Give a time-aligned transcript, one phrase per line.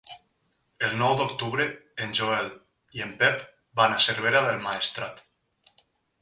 [0.85, 1.67] El nou d'octubre
[2.05, 2.49] en Joel
[3.01, 3.45] i en Pep
[3.83, 5.23] van a Cervera del Maestrat.